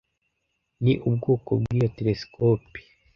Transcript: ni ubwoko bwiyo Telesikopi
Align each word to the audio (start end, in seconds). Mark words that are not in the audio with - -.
ni 0.83 0.93
ubwoko 1.07 1.49
bwiyo 1.61 1.87
Telesikopi 1.97 2.79